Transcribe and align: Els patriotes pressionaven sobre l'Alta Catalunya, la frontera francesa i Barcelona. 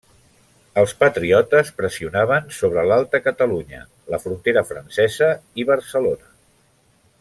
Els 0.83 0.93
patriotes 1.03 1.69
pressionaven 1.81 2.49
sobre 2.61 2.87
l'Alta 2.91 3.21
Catalunya, 3.27 3.85
la 4.15 4.23
frontera 4.27 4.67
francesa 4.73 5.33
i 5.65 5.71
Barcelona. 5.73 6.35